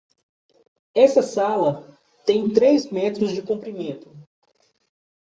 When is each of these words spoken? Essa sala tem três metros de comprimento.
Essa 0.95 1.21
sala 1.21 1.95
tem 2.25 2.49
três 2.51 2.91
metros 2.91 3.33
de 3.33 3.43
comprimento. 3.43 4.09